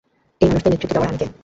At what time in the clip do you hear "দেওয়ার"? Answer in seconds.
0.93-1.09